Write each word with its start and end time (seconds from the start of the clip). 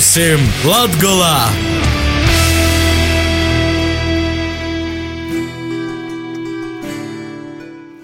Būsim 0.00 0.40
Latgolā! 0.64 1.50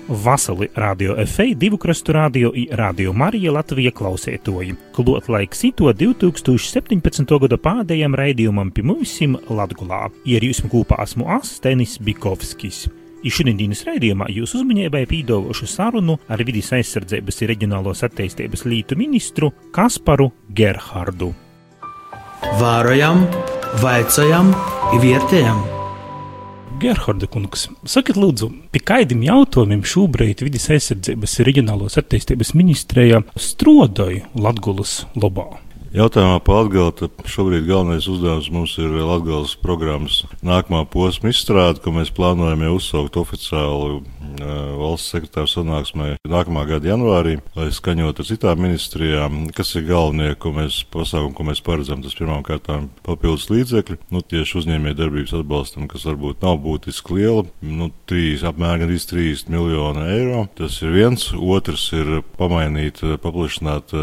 Vasali 0.09 0.69
radio 0.77 1.17
FA, 1.25 1.47
divu 1.57 1.79
krastu 1.81 2.13
radio 2.13 2.51
i 2.53 2.67
radio 2.69 3.15
Marija 3.17 3.55
Latvija 3.57 3.95
klausētoji. 3.97 4.75
Klot 4.93 5.31
laiks 5.33 5.65
ito 5.71 5.89
2017. 5.89 7.33
gada 7.47 7.57
pādējiem 7.57 8.19
raidījumam 8.21 8.75
pie 8.77 8.85
mūsim 8.85 9.39
Latgulā. 9.49 10.11
Ir 10.29 10.45
jūs 10.45 10.61
kopā 10.69 11.01
esmu 11.07 11.31
Astenis 11.39 11.97
Bikovskis. 11.97 12.91
I 13.25 13.33
šodienas 13.33 13.87
raidījumā 13.89 14.29
jūs 14.37 14.53
uzmanībai 14.61 15.07
pīdološu 15.09 15.73
sarunu 15.79 16.21
ar 16.29 16.45
vidīs 16.45 16.75
aizsardzības 16.77 17.41
un 17.41 17.53
reģionālos 17.55 18.05
attīstības 18.05 18.69
lītu 18.69 19.01
ministru 19.01 19.55
Kasparu 19.73 20.29
Gerhardu. 20.53 21.33
Vārojam, 22.45 23.23
vaicājam, 23.81 24.51
vērtējam! 25.01 25.63
Gerharda 26.81 27.29
kungs, 27.33 27.67
sakiet, 27.89 28.19
lūdzu, 28.21 28.51
pie 28.73 28.83
kādiem 28.85 29.23
jautājumiem 29.25 29.85
šobrīd 29.89 30.45
vidus 30.45 30.69
aizsardzības 30.77 31.39
reģionālās 31.49 31.97
attīstības 32.03 32.53
ministrijā 32.59 33.23
strodoja 33.41 34.29
Latvijas 34.37 35.07
lobā? 35.17 35.66
Jautājumā 35.97 36.43
par 36.45 36.67
Latviju 36.67 37.07
šobrīd 37.25 37.63
galvenais 37.65 38.05
uzdevums 38.13 38.51
mums 38.53 38.75
ir 38.77 38.93
Latvijas 39.01 39.55
programmas 39.57 40.19
nākamā 40.45 40.83
posma 40.93 41.31
izstrāde, 41.33 41.81
ko 41.81 41.95
mēs 41.97 42.11
plānojam 42.13 42.67
jau 42.67 42.73
uzsaukt 42.77 43.15
oficiāli 43.17 43.95
uh, 43.97 44.51
valsts 44.77 45.15
sekretāra 45.15 45.49
sanāksmē 45.49 46.09
nākamā 46.29 46.67
gada 46.69 46.91
janvārī, 46.91 47.39
lai 47.57 47.71
skaņot 47.73 48.21
ar 48.21 48.29
citām 48.29 48.61
ministrijām, 48.67 49.39
kas 49.57 49.73
ir 49.81 49.87
galvenie, 49.89 50.35
ko 50.37 50.53
mēs 50.59 50.83
pasākumi, 50.93 51.33
ko 51.39 51.49
mēs 51.49 51.65
paredzam. 51.65 52.05
Tas 52.05 52.19
pirmām 52.19 52.45
kārtām 52.45 52.91
papildus 53.07 53.49
līdzekļi, 53.55 53.97
nu 54.13 54.21
tieši 54.21 54.61
uzņēmē 54.61 54.93
darbības 55.01 55.33
atbalstam, 55.41 55.89
kas 55.89 56.05
varbūt 56.11 56.45
nav 56.45 56.61
būtiski 56.67 57.23
liela, 57.23 57.47
nu 57.65 57.89
3, 58.13 58.45
apmēram 58.53 58.85
30 58.93 59.49
miljonu 59.49 60.05
eiro. 60.13 60.45
Tas 60.61 60.77
ir 60.85 60.93
viens. 60.93 61.31
Otrs 61.57 61.89
ir 61.97 62.21
pamainīt, 62.37 63.01
paplašināt 63.25 63.97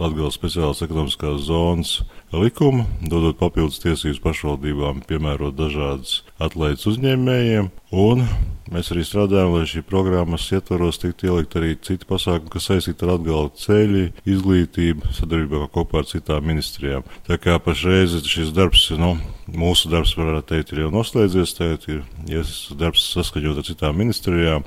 Latvijas 0.00 0.38
speciālās 0.38 0.80
ekonomiskās 0.84 1.42
zonas 1.44 1.98
likumu, 2.32 2.86
dodot 3.04 3.36
papildus 3.40 3.82
tiesības 3.82 4.20
pašvaldībām 4.24 5.02
piemērot 5.08 5.56
dažādas 5.58 6.20
atlaides 6.40 6.86
uzņēmējiem. 6.88 7.68
Un 7.90 8.22
mēs 8.70 8.92
arī 8.94 9.02
strādājam, 9.04 9.56
lai 9.56 9.66
šī 9.68 9.82
programmas 9.84 10.46
ietvaros 10.54 11.00
tiktu 11.02 11.26
ielikt 11.28 11.56
arī 11.58 11.74
citi 11.82 12.06
pasākumi, 12.08 12.52
kas 12.54 12.68
saistīti 12.70 13.04
ar 13.04 13.16
atgalvu 13.16 13.50
ceļu, 13.60 14.04
izglītību, 14.30 15.10
sadarbībā 15.18 15.66
kopā 15.74 16.04
ar 16.04 16.08
citām 16.08 16.46
ministrijām. 16.48 17.04
Tā 17.26 17.36
kā 17.42 17.58
pašreiz 17.60 18.14
šis 18.30 18.54
darbs, 18.56 18.86
nu, 18.96 19.16
mūsu 19.50 19.90
darbs, 19.92 20.14
varētu 20.16 20.54
teikt, 20.54 20.72
ir 20.72 20.86
jau 20.86 20.92
noslēdzies, 20.94 21.56
tagad 21.58 21.88
ir 21.90 22.04
ja 22.30 22.46
darbs 22.78 23.10
saskaņot 23.18 23.60
ar 23.60 23.68
citām 23.68 24.00
ministrijām. 24.00 24.64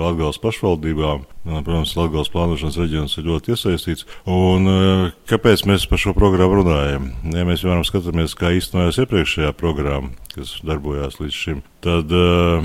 Latvijas 0.00 0.40
pašvaldībām. 0.42 1.24
Protams, 1.44 1.94
Latvijas 1.98 2.30
plānošanas 2.32 2.78
reģions 2.80 3.18
ir 3.20 3.28
ļoti 3.28 3.54
iesaistīts. 3.54 4.06
Un, 4.30 4.68
e, 4.70 5.10
kāpēc 5.30 5.66
mēs 5.68 5.84
par 5.90 6.00
šo 6.00 6.14
programmu 6.16 6.62
runājam? 6.62 7.10
Ja 7.34 7.44
mēs 7.48 7.64
piemēram 7.64 7.84
skatāmies, 7.86 8.36
kā 8.38 8.54
īstenojās 8.56 9.02
iepriekšējā 9.04 9.52
programma, 9.58 10.14
kas 10.34 10.56
darbojās 10.64 11.20
līdz 11.20 11.36
šim, 11.36 11.60
tad 11.84 12.10
uh, 12.16 12.64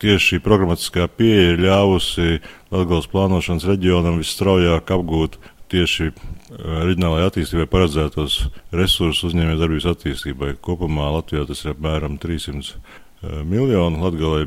tieši 0.00 0.24
šī 0.32 0.40
programmatiskā 0.44 1.06
pieeja 1.18 1.52
ir 1.52 1.62
ļāvusi 1.66 2.40
Latvijas 2.72 3.08
plānošanas 3.12 3.68
reģionam 3.68 4.18
visstraujāk 4.22 4.92
apgūt 4.94 5.38
tieši 5.72 6.08
e, 6.08 6.14
reģionālajai 6.56 7.28
attīstībai 7.28 7.68
paredzētos 7.70 8.38
resursus 8.72 9.28
uzņēmējdarbības 9.30 9.88
attīstībai. 9.92 10.54
Kopumā 10.64 11.10
Latvijā 11.18 11.44
tas 11.48 11.64
ir 11.64 11.74
apmēram 11.74 12.16
300 12.22 12.78
miljonu. 13.22 14.02
Latvijā 14.02 14.46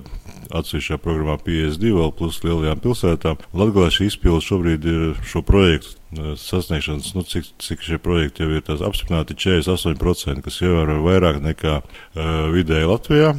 atsevišķā 0.51 0.99
programmā 1.01 1.37
52, 1.43 1.95
vēl 1.95 2.13
plus 2.15 2.41
lielajām 2.43 2.83
pilsētām. 2.83 3.41
Latvijā 3.55 3.89
šī 3.95 4.11
izpilde 4.11 4.43
šobrīd 4.45 4.87
ir 4.91 5.03
šo 5.27 5.43
projektu 5.47 5.97
sasniegšanas, 6.11 7.13
nu, 7.15 7.23
cik, 7.23 7.47
cik 7.63 7.83
šie 7.87 7.97
projekti 8.03 8.43
jau 8.43 8.51
ir 8.57 8.83
apstiprināti 8.87 9.37
48%, 9.39 10.43
kas 10.43 10.59
ievērojami 10.59 11.05
vairāk 11.05 11.39
nekā 11.43 11.77
uh, 11.79 12.25
vidēji 12.51 12.89
Latvijā, 12.89 13.29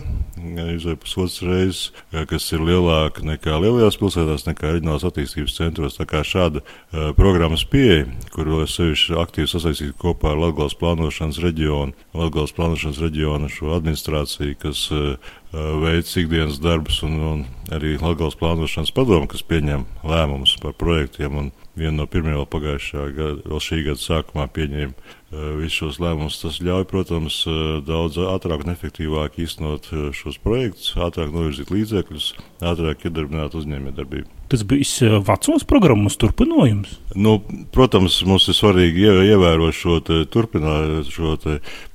izvēl 0.74 0.98
pusotras 1.00 1.38
reizes, 1.46 1.82
kas 2.30 2.48
ir 2.54 2.64
lielāka 2.66 3.24
nekā 3.26 3.58
lielajās 3.62 3.98
pilsētās, 4.00 4.46
nekā 4.48 4.74
reģionālās 4.76 5.06
attīstības 5.08 5.56
centros. 5.58 5.98
Tā 5.98 6.06
kā 6.10 6.22
šāda 6.26 6.62
uh, 6.62 7.10
programmas 7.18 7.64
pieeja, 7.68 8.06
kuru 8.34 8.62
es 8.66 8.76
sevišķi 8.78 9.18
aktīvi 9.22 9.50
sasaistītu 9.52 9.96
kopā 10.02 10.32
ar 10.34 10.42
Latgales 10.42 10.76
plānošanas 10.80 11.40
reģionu, 11.44 11.96
Latgales 12.18 12.54
plānošanas 12.56 13.00
reģionu 13.06 13.50
šo 13.52 13.74
administrāciju, 13.78 14.58
kas 14.62 14.84
uh, 14.94 15.32
veids 15.52 16.14
ikdienas 16.20 16.60
darbus 16.62 17.02
un, 17.06 17.18
un 17.32 17.42
arī 17.72 17.96
Latgales 18.00 18.38
plānošanas 18.40 18.94
padomu, 18.96 19.30
kas 19.30 19.44
pieņem 19.46 19.86
lēmumus 20.06 20.56
par 20.62 20.76
projektiem 20.80 21.38
un 21.44 21.52
viena 21.78 22.02
no 22.02 22.06
pirmajām 22.10 22.48
pagājušā 22.52 23.06
gada, 23.16 23.40
vēl 23.48 23.62
šī 23.62 23.80
gada 23.86 24.00
sākumā 24.02 24.46
pieņēma 24.52 24.92
uh, 24.92 25.46
visus 25.60 25.78
šos 25.80 26.00
lēmumus. 26.02 26.40
Tas 26.42 26.60
ļauj, 26.64 26.84
protams, 26.90 27.38
uh, 27.48 27.78
daudz 27.86 28.20
ātrāk 28.20 28.66
un 28.66 28.74
efektīvāk 28.74 29.38
īstenot 29.42 29.88
uh, 29.92 30.10
šos 30.16 30.38
projektus, 30.42 30.92
ātrāk 31.00 31.32
novirzīt 31.32 31.72
līdzekļus, 31.72 32.28
ātrāk 32.72 33.06
iedarbināt 33.08 33.56
uzņēmējdarbību. 33.58 34.28
Tas 34.52 34.66
bija 34.68 35.20
vecos 35.24 35.64
programmas 35.64 36.18
turpinājums. 36.20 36.98
Nu, 37.16 37.38
protams, 37.72 38.18
mums 38.28 38.50
ir 38.52 38.58
svarīgi 38.58 39.06
ievērot 39.30 39.72
šo, 39.72 39.96
turpinā, 40.28 40.74
šo 41.08 41.38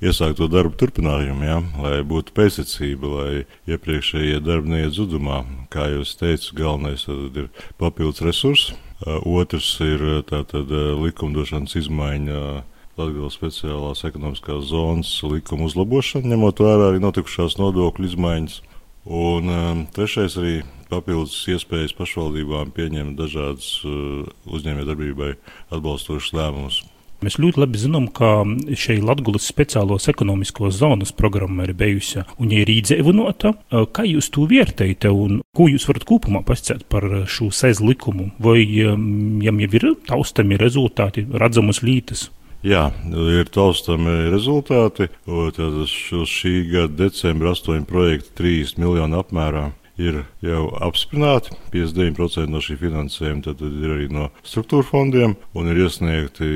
iesākto 0.02 0.48
darbu 0.50 0.74
turpinājumu, 0.80 1.46
ja, 1.46 1.60
lai 1.84 2.00
būtu 2.02 2.34
pēctecība, 2.34 3.12
lai 3.14 3.30
iepriekšējie 3.70 4.42
darbi 4.42 4.74
neiet 4.74 4.98
zudumā. 4.98 5.44
Kā 5.70 5.86
jau 5.92 6.02
es 6.02 6.18
teicu, 6.18 6.58
galvenais 6.58 7.06
ir 7.06 7.46
papildus 7.78 8.26
resursi 8.26 8.74
Uh, 8.74 8.87
otrs 9.06 9.76
ir 9.84 10.02
uh, 10.02 10.18
tātad 10.26 10.72
uh, 10.72 10.96
likumdošanas 11.04 11.76
izmaiņa. 11.84 12.42
Latvijas 12.98 13.36
speciālās 13.38 14.00
ekonomiskās 14.08 14.64
zonas 14.72 15.12
likuma 15.22 15.68
uzlabošana, 15.68 16.32
ņemot 16.32 16.58
vērā 16.64 16.88
arī 16.90 16.98
notikušās 17.04 17.54
nodokļu 17.60 18.08
izmaiņas. 18.10 18.56
Un 19.06 19.86
trešais 19.94 20.34
arī 20.42 20.56
papildus 20.90 21.46
iespējas 21.46 21.94
pašvaldībām 21.94 22.74
pieņemt 22.74 23.14
dažādas 23.22 23.70
uzņēmējdarbībai 23.86 25.30
atbalstošas 25.70 26.34
lēmumus. 26.34 26.82
Mēs 27.18 27.34
ļoti 27.42 27.58
labi 27.58 27.80
zinām, 27.82 28.04
ka 28.14 28.44
šī 28.78 29.00
Latvijas 29.02 29.48
speciālos 29.50 30.06
ekonomiskos 30.12 30.76
zonas 30.78 31.10
programma 31.10 31.66
ir 31.66 31.72
bijusi 31.74 32.22
un 32.38 32.52
ir 32.54 32.70
īdzēvinota. 32.70 33.52
Kā 33.90 34.04
jūs 34.06 34.30
to 34.34 34.46
vērtējat 34.46 35.08
un 35.10 35.40
ko 35.56 35.66
jūs 35.66 35.88
varat 35.90 36.06
kopumā 36.06 36.44
pasakāt 36.46 36.86
par 36.86 37.08
šo 37.26 37.50
sēžu 37.50 37.90
likumu? 37.90 38.30
Vai 38.38 38.62
jam 38.62 39.58
jau 39.64 39.70
ir 39.80 39.88
taustami 40.06 40.60
rezultāti, 40.62 41.26
redzamas 41.26 41.82
lītas? 41.82 42.28
Jā, 42.62 42.88
ir 43.10 43.50
taustami 43.54 44.30
rezultāti. 44.32 45.10
Tad 45.26 45.82
uz 45.82 45.92
šī 46.30 46.54
gada 46.70 47.04
decembra 47.04 47.52
astoņi 47.54 47.86
projekti 47.86 48.34
3 48.42 48.78
miljonu 48.82 49.20
apmērā 49.24 49.68
ir 49.98 50.22
jau 50.44 50.64
apstiprināti. 50.84 51.56
59% 51.74 52.48
no 52.52 52.62
šī 52.64 52.78
finansējuma 52.80 53.44
tad 53.48 53.62
ir 53.66 53.94
arī 53.96 54.08
no 54.14 54.28
struktūra 54.46 54.86
fondiem 54.86 55.36
un 55.58 55.70
ir 55.72 55.82
iesniegti 55.84 56.50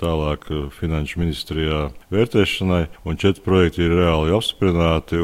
tālāk 0.00 0.46
finanšu 0.78 1.22
ministrijā 1.24 1.88
vērtēšanai, 2.14 2.84
un 3.08 3.20
četri 3.20 3.44
projekti 3.46 3.86
ir 3.86 3.96
reāli 3.98 4.36
apstiprināti. 4.36 5.22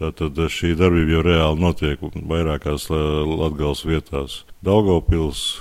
Tātad 0.00 0.38
šī 0.48 0.72
darbība 0.80 1.18
jau 1.18 1.24
reāli 1.26 1.60
notiek 1.60 2.00
vairākās 2.00 2.88
Latvijas 2.90 3.84
vietās- 3.84 4.38
Daugopils, 4.64 5.60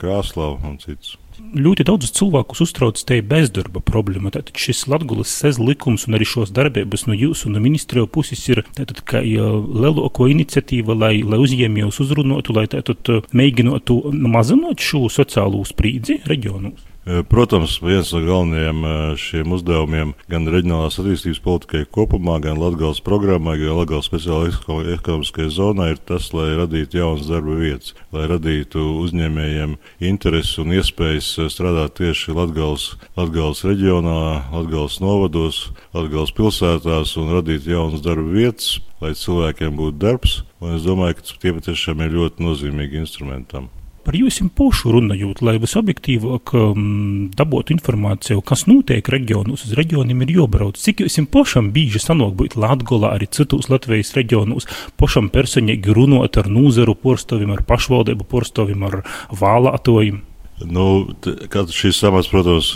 Krāslava 0.00 0.58
un 0.66 0.80
citas 0.82 1.14
ļoti 1.38 1.86
daudzus 1.88 2.14
cilvēkus 2.16 2.62
uztrauc 2.64 3.00
te 3.06 3.20
bezdarba 3.24 3.82
problēma. 3.84 4.32
Tātad 4.34 4.58
šis 4.60 4.84
Latvijas 4.90 5.32
sez 5.34 5.60
likums 5.62 6.06
un 6.08 6.18
arī 6.18 6.28
šos 6.28 6.52
darbības 6.54 7.06
no 7.08 7.16
jūsu 7.18 7.48
un 7.48 7.56
no 7.58 7.64
ministriju 7.64 8.08
puses 8.10 8.42
ir 8.48 8.64
tātad, 8.76 9.02
kā 9.08 9.22
lielāko 9.24 10.28
iniciatīva, 10.30 10.96
lai, 10.98 11.14
lai 11.26 11.42
uzņēmējus 11.42 12.00
uzrunotu, 12.06 12.56
lai 12.56 12.66
tātad 12.70 13.12
mēģinātu 13.34 14.00
mazināt 14.14 14.82
šo 14.84 15.06
sociālo 15.12 15.64
sprīdzi 15.68 16.22
reģionos. 16.30 16.93
Eh, 17.06 17.20
protams, 17.28 17.82
viens 17.84 18.08
no 18.12 18.20
galvenajiem 18.24 18.78
eh, 18.84 19.16
šiem 19.20 19.52
uzdevumiem 19.52 20.14
gan 20.32 20.46
reģionālās 20.48 20.96
attīstības 21.02 21.42
politikai 21.44 21.82
kopumā, 21.92 22.38
gan 22.40 22.56
Latvijas 22.56 23.02
programmai, 23.04 23.58
gan 23.60 23.76
Latvijas 23.76 24.08
speciālajai 24.08 24.94
ekonomiskajai 24.94 25.50
zonai 25.52 25.90
ir 25.92 26.00
tas, 26.08 26.30
lai 26.32 26.54
radītu 26.56 27.02
jaunas 27.02 27.28
darba 27.28 27.58
vietas, 27.60 27.92
lai 28.08 28.24
radītu 28.32 28.86
uzņēmējiem 29.02 29.76
interesi 30.00 30.56
un 30.64 30.72
iespējas 30.78 31.30
eh, 31.44 31.52
strādāt 31.52 31.98
tieši 32.00 32.38
Latvijas, 32.40 32.88
reģionā, 33.68 34.18
Latvijas 34.56 34.96
novados, 35.04 35.62
Latvijas 35.92 36.32
pilsētās 36.40 37.16
un 37.20 37.36
radīt 37.36 37.68
jaunas 37.68 38.00
darba 38.00 38.32
vietas, 38.32 38.78
lai 39.04 39.12
cilvēkiem 39.12 39.76
būtu 39.76 40.00
darbs. 40.00 40.40
Un 40.64 40.78
es 40.80 40.88
domāju, 40.88 41.20
ka 41.20 41.32
tie 41.36 41.52
patiešām 41.52 42.00
ir 42.00 42.16
ļoti 42.16 42.48
nozīmīgi 42.48 43.04
instrumentam. 43.04 43.68
Par 44.04 44.16
jums 44.18 44.40
pošu 44.52 44.92
runājot, 44.92 45.40
lai 45.46 45.54
visobjektīvāk 45.62 46.52
um, 46.58 47.30
dabūtu 47.32 47.72
informāciju, 47.76 48.42
kas 48.44 48.66
notiek 48.68 49.08
reģionos, 49.08 49.64
uz 49.64 49.72
reģioniem 49.78 50.26
ir 50.26 50.34
jābrauc. 50.38 50.76
Cik 50.80 51.06
jums 51.06 51.30
pašam 51.32 51.70
bieži 51.72 52.02
sanāk 52.02 52.36
būt 52.36 52.58
Latgolā, 52.60 53.14
arī 53.16 53.30
citos 53.32 53.70
Latvijas 53.72 54.12
reģionos, 54.18 54.68
pašam 55.00 55.32
personīgi 55.32 55.96
runāt 55.96 56.36
ar 56.40 56.52
nūzaru 56.52 56.98
porstovim, 57.00 57.56
ar 57.56 57.64
pašvaldību 57.64 58.28
porstovim, 58.28 58.84
ar 58.90 59.00
vālātojiem? 59.32 60.20
Nu, 60.62 61.10
šīs 61.74 61.98
samats, 61.98 62.28
protams, 62.30 62.68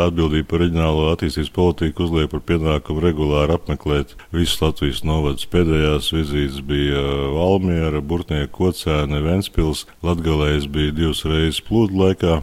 atbildība 0.00 0.46
par 0.48 0.62
reģionālo 0.62 1.10
attīstības 1.12 1.50
politiku 1.52 2.06
uzliek 2.06 2.30
par 2.32 2.40
pienākumu 2.48 3.02
regulāri 3.04 3.52
apmeklēt 3.52 4.14
visus 4.32 4.62
Latvijas 4.62 5.02
novadus. 5.04 5.44
Pēdējās 5.52 6.08
vizītes 6.16 6.62
bija 6.64 7.02
Valmiera, 7.34 8.00
Burtnieka, 8.00 8.48
Kocēne, 8.56 9.20
Ventspils. 9.26 9.84
Latgalējas 10.02 10.70
bija 10.72 10.94
divas 10.96 11.20
reizes 11.28 11.60
plūdu 11.66 12.00
laikā. 12.00 12.38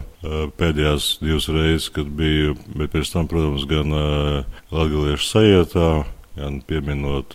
Pēdējās 0.60 1.10
divas 1.24 1.50
reizes, 1.50 1.90
kad 1.96 2.14
biju, 2.14 2.54
bet 2.76 2.94
pēc 2.94 3.10
tam, 3.10 3.26
protams, 3.30 3.66
gan 3.68 3.90
latgaliešu 4.70 5.26
sajietā, 5.26 5.90
gan 6.38 6.62
pieminot 6.62 7.34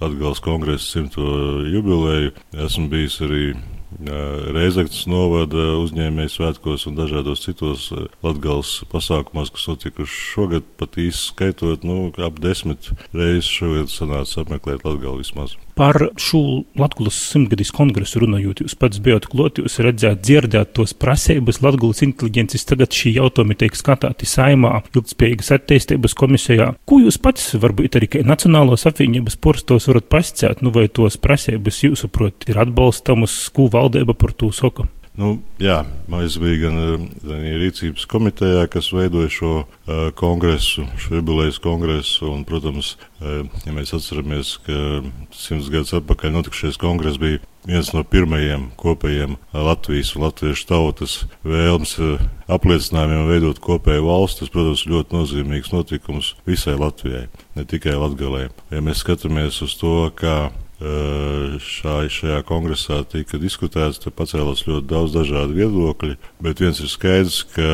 Latgales 0.00 0.40
kongresa 0.42 0.88
simto 0.88 1.60
jubileju. 1.68 2.32
Esmu 2.64 2.88
bijis 2.96 3.20
arī 3.28 3.52
Reizeknas 4.52 5.04
novada 5.10 5.64
uzņēmēju 5.82 6.32
svētkos 6.32 6.86
un 6.88 6.96
dažādos 6.98 7.44
citos 7.44 7.88
latgals 8.24 8.78
pasākumos, 8.92 9.52
kas 9.54 9.68
notikuši 9.70 10.22
šogad, 10.32 10.66
pat 10.80 10.98
īsi 11.00 11.28
skaitot, 11.28 11.86
nu, 11.86 12.08
ap 12.24 12.40
desmit 12.42 12.90
reizes 13.12 13.50
šogad 13.50 13.92
sanāca 13.92 14.42
apmeklēt 14.44 14.86
Latgali 14.86 15.22
vismaz. 15.22 15.56
Par 15.78 15.96
šo 16.20 16.62
Latvijas 16.76 17.16
simtgadīs 17.32 17.72
kongresu 17.72 18.20
runājot, 18.22 18.60
jūs 18.64 18.76
pats 18.76 19.00
bijat 19.02 19.24
klāt, 19.32 19.60
jūs 19.62 19.78
redzējāt, 19.80 20.20
dzirdēt 20.20 20.74
tos 20.76 20.92
prasības 20.92 21.62
Latvijas 21.64 22.04
inteliģences. 22.04 22.66
Tagad 22.68 22.92
šī 22.96 23.14
jautājumi 23.16 23.56
tiek 23.62 23.76
skatīti 23.78 24.28
saimā, 24.28 24.74
ilgspējīgas 24.92 25.52
attīstības 25.56 26.16
komisijā. 26.18 26.72
Ko 26.88 27.00
jūs 27.00 27.20
pats, 27.22 27.54
varbūt 27.62 28.00
arī 28.00 28.10
Nacionālās 28.28 28.84
apvienības 28.90 29.38
porstos 29.40 29.88
varat 29.88 30.10
pasciēt, 30.12 30.60
nu 30.60 30.74
vai 30.74 30.88
tos 30.92 31.16
prasības 31.20 31.84
jūsuprot 31.86 32.50
ir 32.52 32.60
atbalstamas, 32.66 33.38
ko 33.56 33.70
valdība 33.72 34.16
par 34.18 34.36
to 34.36 34.52
saka? 34.52 34.90
Nu, 35.12 35.34
jā, 35.60 35.82
es 36.24 36.38
biju 36.40 36.58
gan, 36.62 36.76
gan 37.20 37.42
rīcības 37.60 38.06
komitejā, 38.08 38.62
kas 38.72 38.86
veidoja 38.96 39.28
šo 39.28 39.50
uh, 39.60 40.06
kongresu, 40.16 40.86
šo 40.96 41.18
jubilejas 41.18 41.58
kongresu. 41.60 42.30
Un, 42.30 42.46
protams, 42.48 42.94
uh, 43.20 43.42
ja 43.66 43.74
mēs 43.76 43.92
atceramies, 43.92 44.54
ka 44.64 45.02
simts 45.36 45.68
gadus 45.72 45.92
atpakaļ 45.98 46.32
notikušais 46.38 46.80
kongress 46.80 47.20
bija 47.20 47.42
viens 47.68 47.92
no 47.92 48.00
pirmajiem 48.08 48.70
kopējiem 48.80 49.36
Latvijas 49.52 50.14
un 50.16 50.24
latviešu 50.24 50.64
tautas 50.72 51.18
vēlmes 51.44 51.92
apliecinājumiem 52.48 53.28
veidot 53.28 53.60
kopēju 53.62 54.08
valsti. 54.08 54.46
Tas, 54.46 54.54
protams, 54.56 54.88
ļoti 54.88 55.18
nozīmīgs 55.18 55.76
notikums 55.76 56.32
visai 56.48 56.78
Latvijai, 56.80 57.26
ne 57.58 57.68
tikai 57.68 58.00
Latgalē. 58.00 58.48
Ja 58.72 58.80
mēs 58.80 59.04
skatāmies 59.04 59.60
uz 59.60 59.76
to, 59.76 60.08
kā 60.16 60.48
šā, 61.62 61.94
šajā 62.10 62.40
kongresā 62.48 63.02
tika 63.08 63.38
diskutēts, 63.40 64.00
tad 64.02 64.16
pacēlās 64.18 64.64
ļoti 64.66 64.86
daudz 64.90 65.14
dažādu 65.14 65.54
viedokļu, 65.56 66.16
bet 66.42 66.62
viens 66.62 66.80
ir 66.82 66.90
skaidrs, 66.90 67.42
ka 67.54 67.66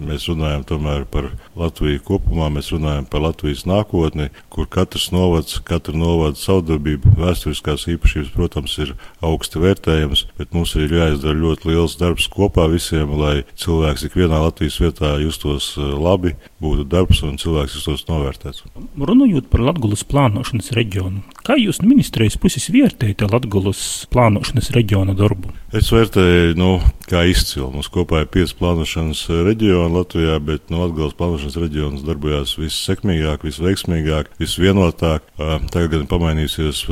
mēs 0.00 0.28
runājam 0.30 0.64
tomēr 0.68 1.04
par 1.10 1.30
Latviju 1.58 2.02
kopumā, 2.06 2.48
mēs 2.54 2.70
runājam 2.72 3.08
par 3.10 3.24
Latvijas 3.26 3.66
nākotni, 3.68 4.30
kur 4.52 4.68
katrs 4.70 5.10
novads, 5.12 5.58
katra 5.66 5.96
novada 5.96 6.38
savdarbība, 6.40 7.12
vēsturiskās 7.20 7.86
īpašības, 7.94 8.32
protams, 8.36 8.78
ir 8.80 8.94
augsti 9.24 9.60
vērtējams, 9.60 10.26
bet 10.40 10.56
mums 10.56 10.74
ir 10.78 10.94
jāizdara 10.96 11.36
ļoti 11.36 11.72
liels 11.72 11.98
darbs 12.00 12.30
kopā 12.32 12.68
visiem, 12.72 13.12
lai 13.20 13.42
cilvēks 13.60 14.06
ikvienā 14.08 14.40
Latvijas 14.46 14.80
vietā 14.80 15.16
justos 15.20 15.74
labi, 15.76 16.36
būtu 16.62 16.88
darbs 16.88 17.22
un 17.26 17.36
cilvēks 17.40 17.76
justos 17.80 18.06
novērtēts. 18.08 18.64
Runājot 18.96 19.50
par 19.52 19.66
Latgulas 19.68 20.06
plānošanas 20.08 20.72
reģionu, 20.76 21.24
kā 21.44 21.58
jūs 21.60 21.82
ministrē 21.84 22.29
ārējas 22.30 22.38
puses 22.38 22.70
vērtējat 22.70 23.24
Latvijas 23.26 24.06
plānošanas 24.12 24.70
reģiona 24.74 25.14
darbu? 25.18 25.50
Es 25.74 25.90
vērtēju, 25.90 26.54
nu, 26.58 26.80
kā 27.06 27.24
izcilu. 27.30 27.68
Mums 27.70 27.88
kopā 27.90 28.22
ir 28.24 28.28
pieci 28.30 28.54
plānošanas 28.58 29.24
reģioni 29.46 29.94
Latvijā, 29.94 30.38
bet 30.42 30.70
nu, 30.70 30.80
Latvijas 30.82 31.14
plānošanas 31.18 31.58
reģions 31.62 32.04
darbojās 32.06 32.56
vissekmīgāk, 32.58 33.44
visveiksmīgāk, 33.46 34.32
visvienotāk. 34.38 35.26
Tagad 35.38 35.92
gan 35.94 36.06
pamainīsies 36.10 36.84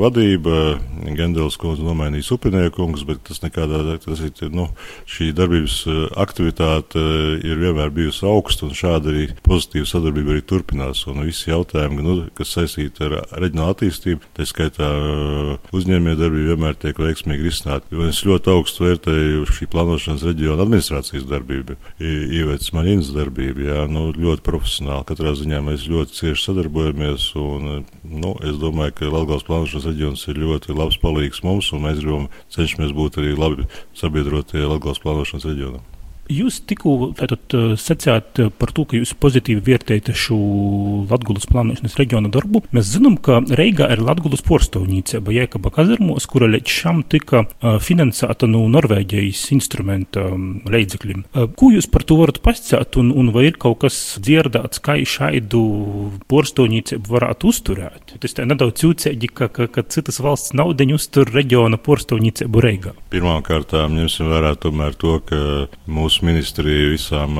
vadība, 0.00 0.78
Gendels 1.16 1.58
kundze 1.60 1.84
nomainīs 1.84 2.30
upiniekungs, 2.32 3.04
bet 3.08 3.24
tas 3.28 3.42
nekādā, 3.44 3.98
tas 4.04 4.20
ir, 4.24 4.52
nu, 4.52 4.68
šī 5.08 5.32
darbības 5.36 5.82
aktivitāte 6.20 7.00
ir 7.44 7.60
vienmēr 7.60 7.92
bijusi 7.92 8.28
augsta 8.28 8.68
un 8.68 8.76
šāda 8.76 9.12
arī 9.12 9.28
pozitīva 9.44 9.88
sadarbība 9.88 10.36
arī 10.36 10.44
turpinās. 10.48 11.04
Un 11.08 11.24
visi 11.24 11.50
jautājumi, 11.50 12.04
nu, 12.04 12.18
kas 12.36 12.56
saistīti 12.56 13.08
ar 13.08 13.18
reģionālu 13.40 13.76
attīstību, 13.76 14.32
tā 14.36 14.46
skaitā 14.62 14.88
uzņēmējdarbība 15.74 16.52
vienmēr 16.52 16.76
tiek 16.78 16.98
veiksmīgi 16.98 17.46
risināta. 17.46 17.86
Es 18.06 18.22
ļoti 18.26 18.52
augstu 18.52 18.86
vērtēju 18.86 19.46
šī 19.50 19.68
plānošanas 19.72 20.26
reģiona 20.28 20.62
administrācijas 20.62 21.26
darbību, 21.30 21.76
Ievētas 22.02 22.72
Maļinas 22.76 23.12
darbību. 23.16 23.66
Jā, 23.66 23.86
nu, 23.90 24.10
ļoti 24.14 24.44
profesionāli. 24.46 25.06
Katrā 25.08 25.34
ziņā 25.38 25.62
mēs 25.66 25.88
ļoti 25.90 26.18
cieši 26.18 26.46
sadarbojamies. 26.48 27.30
Un, 27.42 27.86
nu, 28.02 28.34
es 28.46 28.60
domāju, 28.62 28.96
ka 28.98 29.10
Latvijas 29.10 29.46
plānošanas 29.48 29.88
reģions 29.90 30.26
ir 30.30 30.42
ļoti 30.44 30.76
labs 30.78 31.00
palīgs 31.02 31.42
mums, 31.46 31.72
un 31.74 31.88
mēs 31.88 32.02
gribam 32.02 32.28
cenšamies 32.54 32.94
būt 32.96 33.18
arī 33.22 33.34
labi 33.38 33.66
sabiedrotie 33.98 34.62
Latvijas 34.62 35.02
plānošanas 35.02 35.50
reģionam. 35.50 35.91
Jūs 36.30 36.60
tikko 36.70 37.12
sacījāt 37.80 38.38
par 38.58 38.70
to, 38.72 38.84
ka 38.88 38.96
jūs 38.96 39.10
pozitīvi 39.18 39.62
vērtējat 39.66 40.12
šo 40.16 40.36
Latvijas 41.10 41.48
plānošanas 41.50 41.96
reģiona 41.98 42.30
darbu. 42.32 42.62
Mēs 42.72 42.92
zinām, 42.94 43.16
ka 43.18 43.40
Reigā 43.58 43.88
ir 43.92 44.04
Latvijas 44.06 44.44
porstovnīcība 44.46 45.34
Jēkaba 45.34 45.72
Kazarmos, 45.74 46.28
kura 46.30 46.46
līdz 46.52 46.72
šam 46.72 47.02
tika 47.10 47.42
finansēta 47.82 48.46
no 48.48 48.62
Norvēģijas 48.72 49.42
instrumenta 49.56 50.28
līdzekļiem. 50.72 51.26
Ko 51.58 51.72
jūs 51.74 51.90
par 51.90 52.06
to 52.06 52.20
varat 52.22 52.38
pasakāt, 52.44 52.96
un, 53.02 53.10
un 53.18 53.32
vai 53.34 53.48
ir 53.50 53.58
kaut 53.60 53.82
kas 53.82 53.98
dzirdēts, 54.22 54.80
kā 54.84 54.96
šādu 55.02 55.64
porstovnīcību 56.30 57.16
varētu 57.16 57.50
uzturēt? 57.50 58.16
Tas 58.22 58.38
tā 58.38 58.46
nedaudz 58.48 58.86
jūtīgi, 58.86 59.32
ka, 59.34 59.50
ka, 59.52 59.66
ka 59.74 59.84
citas 59.90 60.22
valsts 60.22 60.54
naudiņu 60.56 60.96
uztur 61.00 61.34
reģiona 61.34 61.82
porstovnīcību 61.82 62.62
Reigā. 62.62 62.96
Pirmkārt, 63.12 63.74
ņemsim 63.74 64.30
vērā 64.32 64.54
tomēr 64.62 64.96
to, 64.96 65.18
ka 65.26 65.42
mūsu 65.90 66.11
mūsu 66.12 66.26
ministrija 66.28 66.90
visām 66.92 67.38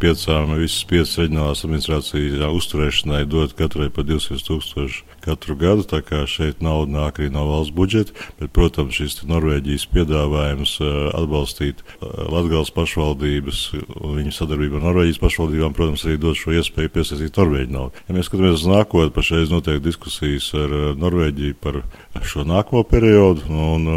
piecām, 0.00 0.54
visas 0.56 0.86
piecas 0.88 1.18
reģionālās 1.20 1.60
administrācijas 1.66 2.54
uzturēšanai 2.56 3.26
dod 3.28 3.52
katrai 3.52 3.90
pa 3.92 4.00
200 4.00 4.40
tūkstoši 4.46 5.02
katru 5.20 5.56
gadu. 5.60 5.84
Tā 5.84 6.00
kā 6.00 6.22
šeit 6.24 6.62
nauda 6.64 6.88
nāk 6.94 7.20
arī 7.20 7.28
no 7.34 7.44
valsts 7.50 7.74
budžeta, 7.76 8.16
bet, 8.40 8.48
protams, 8.56 8.96
šis 8.96 9.26
Norvēģijas 9.28 9.84
piedāvājums 9.92 10.78
atbalstīt 11.12 11.84
Latgales 12.00 12.72
pašvaldības 12.72 13.62
un 14.00 14.16
viņu 14.16 14.32
sadarbību 14.32 14.80
ar 14.80 14.86
Norvēģijas 14.88 15.20
pašvaldībām, 15.20 15.76
protams, 15.76 16.08
arī 16.08 16.16
dod 16.24 16.40
šo 16.40 16.56
iespēju 16.56 16.94
piesaistīt 16.96 17.36
Norvēģiju 17.36 17.76
naudu. 17.76 18.04
Ja 18.08 18.16
mēs 18.16 18.32
skatāmies 18.32 18.62
uz 18.62 18.68
nākotni, 18.72 19.12
pašreiz 19.12 19.52
notiek 19.52 19.84
diskusijas 19.84 20.48
ar 20.56 20.78
Norvēģiju 20.96 21.60
par 21.60 21.82
šo 22.24 22.48
nākamo 22.48 22.86
periodu, 22.88 23.50
un 23.52 23.90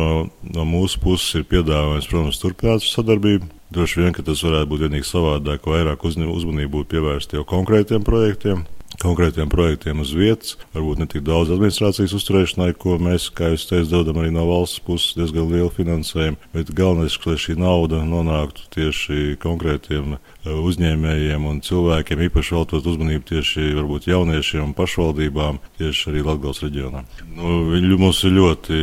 no 0.51 0.67
mūsu 0.67 0.99
puses 0.99 1.39
ir 1.39 1.47
piedāvājums, 1.47 2.11
protams, 2.11 2.43
turpināt 2.43 2.83
sadarbību. 2.83 3.53
Droši 3.73 3.99
vien, 3.99 4.13
ka 4.15 4.23
tas 4.23 4.39
varētu 4.45 4.69
būt 4.71 4.83
vienīgi 4.85 5.07
savādāk, 5.09 5.65
vairāk 5.67 6.05
uzmanību 6.07 6.71
būtu 6.77 6.91
pievērsta 6.93 7.35
jau 7.35 7.43
konkrētiem 7.47 8.05
projektiem, 8.07 8.63
konkrētiem 9.01 9.49
projektiem 9.51 10.01
uz 10.01 10.13
vietas, 10.17 10.55
varbūt 10.73 11.01
ne 11.01 11.07
tik 11.09 11.25
daudz 11.27 11.51
administrācijas 11.53 12.15
uzturēšanai, 12.17 12.71
ko 12.79 12.97
mēs, 13.01 13.29
kā 13.35 13.51
jūs 13.53 13.67
teicat, 13.69 13.91
dodam 13.91 14.21
arī 14.21 14.31
no 14.33 14.47
valsts 14.49 14.81
puses 14.85 15.17
diezgan 15.17 15.51
lielu 15.51 15.69
finansējumu, 15.73 16.39
bet 16.55 16.73
galvenais, 16.77 17.17
lai 17.25 17.37
šī 17.41 17.57
nauda 17.61 18.01
nonāktu 18.07 18.67
tieši 18.73 19.37
konkrētiem 19.43 20.17
uzņēmējiem 20.47 21.45
un 21.49 21.59
cilvēkiem, 21.65 22.23
īpaši 22.27 22.55
veltot 22.55 22.87
uzmanību 22.87 23.27
tieši 23.31 23.67
varbūt 23.77 24.07
jauniešiem 24.09 24.69
un 24.69 24.75
pašvaldībām, 24.77 25.59
tieši 25.79 26.11
arī 26.11 26.23
Latgales 26.25 26.61
reģionā. 26.63 27.03
Nu, 27.37 27.59
mums 27.99 28.23
ir 28.27 28.35
ļoti 28.37 28.79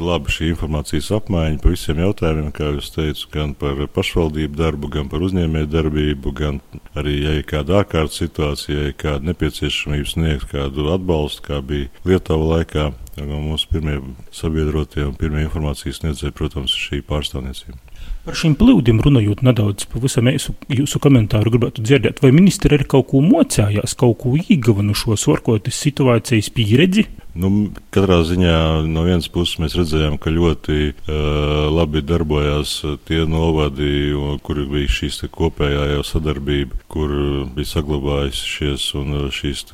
laba 0.00 0.32
šī 0.32 0.50
informācijas 0.52 1.10
apmaiņa 1.18 1.60
par 1.62 1.74
visiem 1.74 2.00
jautājumiem, 2.02 2.50
kā 2.56 2.72
jūs 2.72 2.90
teicu, 2.94 3.28
gan 3.34 3.54
par 3.58 3.84
pašvaldību 3.94 4.58
darbu, 4.58 4.90
gan 4.96 5.10
par 5.12 5.24
uzņēmēju 5.26 5.70
darbību, 5.72 6.34
gan 6.36 6.60
arī, 6.98 7.18
ja 7.22 7.36
ir 7.38 7.48
kāda 7.48 7.82
ārkārtas 7.82 8.22
situācija, 8.22 8.78
ja 8.80 8.92
ir 8.92 8.98
kāda 8.98 9.28
nepieciešamība 9.44 10.08
sniegt 10.08 10.50
kādu 10.52 10.88
atbalstu, 10.94 11.42
kā 11.44 11.60
bija 11.64 11.90
Lietuvā 12.04 12.58
laikā. 12.58 12.92
Mūsu 13.14 13.68
pirmie 13.70 14.00
sabiedrotie 14.34 15.04
un 15.06 15.14
pirmie 15.14 15.44
informācijas 15.44 16.00
sniedzēji, 16.00 16.34
protams, 16.34 16.74
ir 16.74 16.86
šī 16.88 17.02
pārstāvniecība. 17.06 17.78
Par 18.24 18.36
šīm 18.40 18.56
plūdiem 18.58 19.02
runājot 19.04 19.44
nedaudz 19.44 19.86
pavisam 19.92 20.30
īsu 20.32 20.56
jūsu 20.72 20.98
komentāru, 21.02 21.52
gribētu 21.54 21.84
dzirdēt, 21.84 22.22
vai 22.24 22.32
ministri 22.34 22.74
arī 22.74 22.88
kaut 22.88 23.10
ko 23.12 23.20
mocējās, 23.24 23.94
kaut 24.00 24.18
ko 24.24 24.34
īgava 24.40 24.82
no 24.82 24.96
šo 24.96 25.18
sorkotas 25.20 25.78
situācijas 25.84 26.50
pieredzi? 26.56 27.06
Nu, 27.34 27.48
katrā 27.90 28.20
ziņā 28.22 28.86
no 28.86 29.02
vienas 29.02 29.26
puses 29.32 29.58
mēs 29.58 29.74
redzējām, 29.74 30.20
ka 30.22 30.30
ļoti 30.30 30.76
uh, 30.92 31.64
labi 31.74 31.98
darbojās 32.06 32.76
tie 33.08 33.24
novadi, 33.26 34.14
kur 34.46 34.60
bija 34.70 34.92
šīs 35.00 35.24
kopējā 35.34 35.88
jau 35.96 36.04
sadarbība, 36.06 36.78
kur 36.86 37.10
bija 37.56 37.72
saglabājušies 37.72 38.86
un 39.00 39.16
šīs 39.34 39.64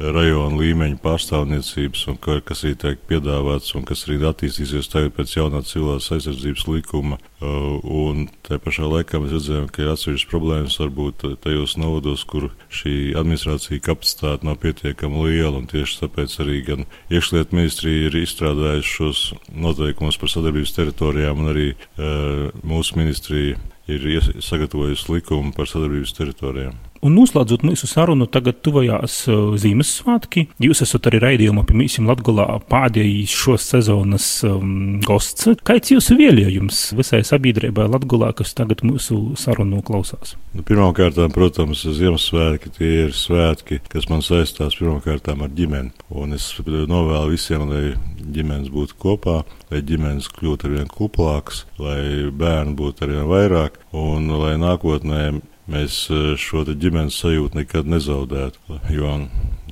rajona 0.00 0.62
līmeņa 0.62 0.96
pārstāvniecības, 1.04 2.06
un 2.08 2.16
ka, 2.24 2.38
kas 2.40 2.64
arī 2.64 2.78
tiek 2.80 3.04
piedāvāts 3.10 3.76
un 3.76 3.84
kas 3.88 4.06
arī 4.08 4.16
attīstīsies 4.30 4.88
tagad 4.88 5.12
pēc 5.18 5.36
jaunā 5.36 5.60
cilvēks 5.68 6.08
aizsardzības 6.16 6.66
likuma. 6.72 7.20
Uh, 7.40 7.76
un 7.84 8.26
tā 8.44 8.56
pašā 8.60 8.88
laikā 8.88 9.20
mēs 9.20 9.36
redzējām, 9.36 9.68
ka 9.72 9.84
ir 9.84 9.92
atsevišķas 9.92 10.32
problēmas 10.32 10.80
varbūt 10.80 11.28
tajos 11.44 11.76
novados, 11.80 12.24
kur 12.28 12.48
šī 12.72 13.12
administrācija 13.16 13.84
kapacitāte 13.84 14.48
nav 14.48 14.58
pietiekama 14.64 15.28
liela, 15.28 15.60
un 15.60 15.68
tieši 15.68 16.02
tāpēc 16.02 16.40
arī 16.44 16.58
gan 16.64 16.88
Iekšlietu 17.10 17.56
ministrija 17.58 18.06
ir 18.06 18.16
izstrādājusi 18.20 18.92
šos 18.94 19.22
noteikumus 19.50 20.18
par 20.20 20.30
sadarbības 20.30 20.76
teritorijām, 20.76 21.42
un 21.42 21.50
arī 21.50 21.66
uh, 21.74 22.52
mūsu 22.62 23.00
ministrija 23.00 23.58
ir 23.90 24.30
sagatavojusi 24.38 25.16
likumu 25.16 25.50
par 25.56 25.66
sadarbības 25.66 26.14
teritorijām. 26.14 26.78
Un 27.00 27.14
noslēdzot 27.16 27.62
mūsu 27.64 27.88
sarunu, 27.88 28.26
tagad 28.28 28.58
tuvojās 28.60 29.14
uh, 29.30 29.54
Ziemassvētki. 29.56 30.42
Jūs 30.60 30.82
esat 30.84 31.06
arī 31.08 31.22
raidījumā 31.22 31.62
pie 31.64 31.78
Mīsiem 31.80 32.04
Latgulā 32.10 32.44
pādējis 32.68 33.36
šos 33.40 33.68
sezonas 33.72 34.26
um, 34.44 34.98
gosts. 35.06 35.48
Kāds 35.64 35.94
jūsu 35.94 36.18
vēlējums 36.18 36.82
visai 36.98 37.22
sabiedrībai 37.24 37.86
Latgulā, 37.88 38.34
kas 38.36 38.52
tagad 38.58 38.84
mūsu 38.84 39.32
sarunu 39.40 39.80
klausās? 39.86 40.34
Nu, 40.52 40.60
Pirmkārt, 40.68 41.16
protams, 41.32 41.86
Ziemassvētki 41.88 42.74
tie 42.76 42.90
ir 43.06 43.16
svētki, 43.16 43.80
kas 43.88 44.10
man 44.12 44.20
saistās 44.20 44.76
pirmkārt 44.76 45.32
ar 45.32 45.40
ģimeni. 45.56 45.94
Un 46.12 46.36
es 46.36 46.50
novēlu 46.60 47.32
visiem, 47.32 47.64
lai 47.70 47.94
ģimenes 48.20 48.68
būtu 48.74 48.98
kopā, 49.00 49.38
lai 49.72 49.80
ģimenes 49.88 50.28
kļūtu 50.36 50.68
arvien 50.68 50.92
kuplākas, 50.92 51.64
lai 51.80 52.28
bērnu 52.28 52.76
būtu 52.76 53.08
arvien 53.08 53.30
vairāk 53.30 53.80
un 53.96 54.28
lai 54.42 54.58
nākotnē 54.60 55.22
mēs 55.70 56.04
e, 56.10 56.20
šo 56.40 56.64
ģimenes 56.68 57.18
sajūtu 57.22 57.60
nekad 57.60 57.88
nezaudētu. 57.90 58.80
Jo, 58.94 59.18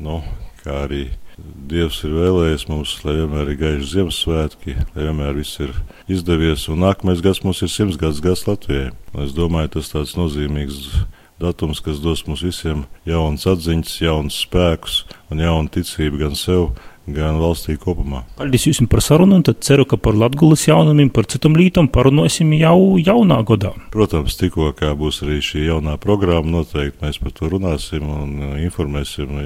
nu, 0.01 0.21
kā 0.63 0.85
arī 0.87 1.09
Dievs 1.39 2.01
ir 2.03 2.17
vēlējies 2.17 2.65
mums, 2.67 2.97
lai 3.07 3.13
vienmēr 3.21 3.53
ir 3.53 3.59
gaiši 3.61 3.91
Ziemassvētki, 3.93 4.73
lai 4.97 5.05
vienmēr 5.05 5.37
viss 5.37 5.61
ir 5.63 5.71
izdevies, 6.11 6.65
un 6.73 6.81
nākamais 6.83 7.23
gads 7.23 7.45
mums 7.45 7.61
ir 7.63 7.71
simts 7.71 7.99
gads, 8.01 8.19
gads 8.25 8.43
Latvijai. 8.49 8.89
Un 9.13 9.23
es 9.23 9.37
domāju, 9.37 9.77
tas 9.77 9.93
tāds 9.93 10.17
nozīmīgs 10.19 10.97
datums, 11.43 11.81
kas 11.85 12.03
dos 12.03 12.25
mums 12.27 12.43
visiem 12.45 12.85
jaunas 13.09 13.47
atziņas, 13.49 13.97
jaunas 14.03 14.39
spēkus 14.45 15.03
un 15.33 15.43
jaunu 15.43 15.73
ticību 15.73 16.21
gan 16.23 16.39
sev, 16.39 16.71
gan 17.09 17.39
valstī 17.41 17.79
kopumā. 17.81 18.25
Paldies 18.39 18.67
jums 18.69 18.91
par 18.91 19.03
sarunu, 19.05 19.39
un 19.39 19.47
tad 19.47 19.63
ceru, 19.65 19.87
ka 19.89 19.97
par 20.01 20.17
Latgulas 20.19 20.67
jaunumiem, 20.69 21.11
par 21.15 21.29
citām 21.31 21.57
lietām 21.57 21.89
parunāsim 21.93 22.53
jau 22.59 22.99
jaunā 23.01 23.41
gadā. 23.49 23.73
Protams, 23.95 24.37
tikko 24.41 24.73
kā 24.77 24.93
būs 24.99 25.23
arī 25.27 25.41
šī 25.45 25.67
jaunā 25.71 25.97
programma, 26.03 26.59
noteikti 26.59 27.05
mēs 27.05 27.21
par 27.23 27.37
to 27.39 27.53
runāsim 27.55 28.09
un 28.13 28.39
uh, 28.39 28.55
informēsim 28.65 29.43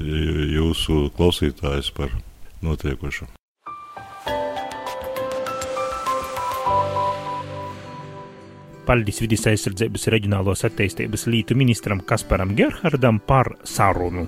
jūsu 0.00 1.08
klausītājus 1.18 1.92
par 1.96 2.14
notiekošo. 2.64 3.28
Paldies 8.84 9.22
vidus 9.24 9.46
aizsardzības 9.48 10.10
reģionālos 10.12 10.66
attīstības 10.68 11.24
lītu 11.32 11.56
ministram 11.56 12.02
Kasparam 12.04 12.52
Gerhardam 12.58 13.20
par 13.24 13.54
sarunu. 13.64 14.26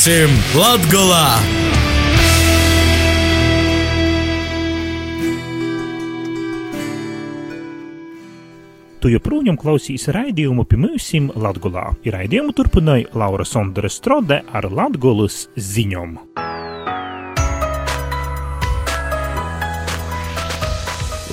Būsim 0.00 0.32
Latgolā! 0.56 1.26
Tu 9.04 9.12
joprojām 9.12 9.60
klausīs 9.60 10.08
raidījumu 10.08 10.64
pie 10.64 10.80
mūsim 10.80 11.28
Latgolā. 11.36 11.90
Raidījumu 12.00 12.56
turpināja 12.56 13.12
Laura 13.12 13.44
Sondere 13.44 13.92
Strode 13.92 14.40
ar 14.48 14.72
Latgolas 14.72 15.50
ziņom. 15.60 16.16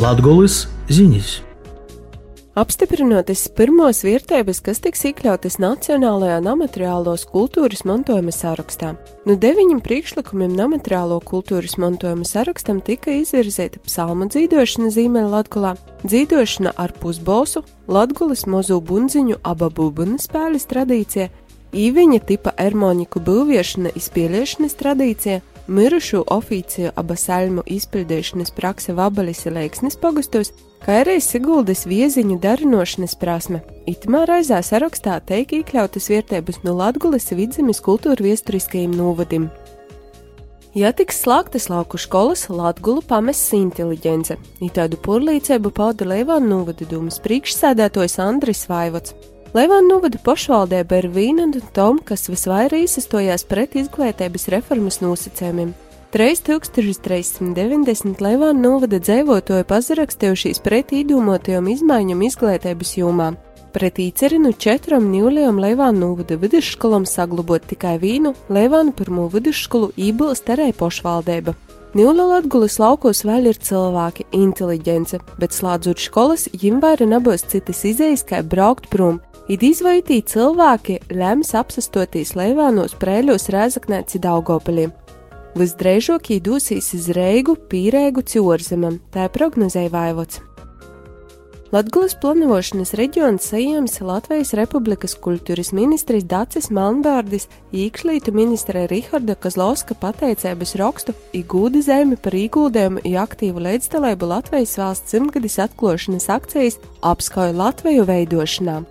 Latgolas 0.03 0.65
ziņas! 0.91 1.46
Apstiprinoties 2.57 3.43
pirmos 3.53 3.99
vietības, 4.01 4.63
kas 4.65 4.79
tiks 4.81 5.03
iekļautas 5.05 5.59
Nacionālajā 5.61 6.39
nemateriālos 6.41 7.27
kultūras 7.29 7.83
mantojuma 7.85 8.31
sarakstā. 8.33 8.95
No 9.29 9.35
deviņiem 9.37 9.77
priekšlikumiem 9.85 10.55
nemateriālo 10.57 11.19
kultūras 11.21 11.75
mantojuma 11.77 12.25
sarakstam 12.25 12.79
tika 12.81 13.13
izvirzīta 13.13 13.77
psalmu 13.85 14.25
dzīvošana 14.33 14.89
zīmēla 14.95 15.35
Latgulā, 15.35 15.75
dzīvošana 16.01 16.73
ar 16.81 16.95
pusbalsu, 16.97 17.61
Latgulas 17.85 18.47
mozu 18.49 18.79
bunziņu 18.81 19.37
ababūbuna 19.45 20.17
spēles 20.17 20.65
tradīcija, 20.71 21.27
īviņa 21.77 22.23
tipa 22.25 22.55
ermoniku 22.57 23.21
būviešana 23.21 23.93
izpieliešanas 24.01 24.73
tradīcija, 24.81 25.43
mirušu 25.67 26.23
oficiju 26.25 26.95
abasaļmu 26.97 27.67
izpildīšanas 27.77 28.55
prakse 28.57 28.97
Vabalis 28.97 29.45
Leiksnis 29.45 29.99
pagustos, 30.01 30.55
kā 30.83 31.01
arī 31.03 31.17
Siguldas 31.23 31.85
vieziņu 31.89 32.39
darinošanas 32.43 33.15
prasme. 33.19 33.61
Itamā 33.87 34.25
raizā 34.29 34.59
sarakstā 34.65 35.19
teik 35.25 35.55
iekļautas 35.57 36.09
vietības 36.11 36.61
no 36.65 36.75
Latgulas 36.77 37.31
vidzemes 37.31 37.81
kultūra 37.83 38.23
viesturiskajiem 38.25 38.93
novadim. 38.97 39.49
Ja 40.77 40.91
tiks 40.93 41.23
slēgtas 41.23 41.71
lauku 41.71 41.97
skolas, 41.97 42.43
Latviju 42.53 43.01
pamests 43.07 43.49
inteliģence. 43.57 44.37
Į 44.61 44.69
tādu 44.75 44.99
porlīcību 45.01 45.71
pauda 45.73 46.05
Leivāna 46.05 46.51
novada 46.51 46.85
dūmas 46.85 47.17
priekšsēdētājs 47.23 48.19
Andris 48.21 48.67
Vaivots. 48.69 49.15
Leivāna 49.57 49.87
novada 49.87 50.19
pašvaldība 50.21 51.01
ir 51.01 51.09
viena 51.15 51.47
no 51.49 51.63
tom, 51.73 51.97
kas 52.03 52.27
visvairāk 52.29 52.85
izsastojās 52.85 53.47
pret 53.47 53.79
izglītības 53.79 54.49
reformas 54.53 55.01
nosacījumiem. 56.07 56.11
3390 56.11 58.21
Leivāna 58.21 58.61
novada 58.61 58.99
dzīvotāji 58.99 59.65
pazarakstījušies 59.67 60.61
pret 60.63 60.93
īdūmotajām 60.95 61.67
izmaiņām 61.67 62.21
izglītības 62.23 62.97
jomā. 62.97 63.33
Pret 63.73 63.99
īcerinu 63.99 64.53
četram 64.57 65.11
ņūlējām 65.11 65.59
Leivāna 65.59 65.99
novada 65.99 66.37
vidusskolām 66.39 67.05
saglabot 67.05 67.65
tikai 67.67 67.97
vienu 67.99 68.33
Leivāna 68.49 68.93
pirmo 68.95 69.27
vidusskolu 69.27 69.91
ībilst 69.97 70.47
arī 70.49 70.71
pašvaldība. 70.73 71.55
Ņūla 71.97 72.25
Latgulas 72.33 72.77
laukos 72.79 73.23
vēl 73.25 73.49
ir 73.49 73.57
cilvēki, 73.57 74.27
inteliģence, 74.35 75.19
bet 75.39 75.55
slēdzot 75.55 75.99
skolas, 75.99 76.47
viņiem 76.51 76.81
vairs 76.83 77.07
nebūs 77.07 77.47
citas 77.47 77.83
izējas, 77.87 78.25
kā 78.27 78.43
braukt 78.43 78.89
prom. 78.91 79.21
It 79.47 79.63
izvaitī 79.63 80.19
cilvēki 80.21 80.99
lems 81.15 81.53
apsastoties 81.55 82.35
Leivānos, 82.35 82.95
Prēļos, 82.99 83.47
Rēzaknēci 83.55 84.19
Daugopaļiem. 84.19 84.91
Visdrīzāk 85.57 86.27
īdūsīs 86.35 86.91
uz 86.93 87.07
Reigu, 87.17 87.55
Pīrēgu, 87.71 88.21
Ciorzemam, 88.29 88.99
tā 89.09 89.23
prognozēja 89.33 89.89
Vaivots. 89.89 90.43
Latgulas 91.73 92.13
planošanas 92.21 92.93
reģions 92.95 93.47
saņēmis 93.49 93.97
Latvijas 94.05 94.53
Republikas 94.55 95.17
kultūras 95.19 95.73
ministrs 95.75 96.27
Dācis 96.29 96.69
Malnbārdis, 96.71 97.49
iekšlietu 97.75 98.31
ministre 98.37 98.85
Riharda 98.91 99.33
Kozlovska 99.35 99.97
pateicības 99.99 100.75
rakstu 100.79 101.17
Igūda 101.35 101.81
zemi 101.89 102.19
par 102.21 102.37
ieguldījumu 102.37 103.03
i 103.03 103.17
aktīvu 103.17 103.65
līdzdalību 103.65 104.29
Latvijas 104.29 104.77
valsts 104.77 105.15
simtgadis 105.15 105.57
atklošanas 105.65 106.29
akcijas 106.37 106.79
apskauju 107.01 107.57
Latviju 107.57 108.05
veidošanā. 108.07 108.83